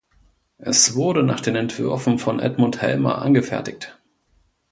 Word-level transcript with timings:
Es 0.57 0.95
wurde 0.95 1.21
nach 1.21 1.41
den 1.41 1.55
Entwürfen 1.55 2.17
von 2.17 2.39
Edmund 2.39 2.81
Hellmer 2.81 3.21
angefertigt. 3.21 3.99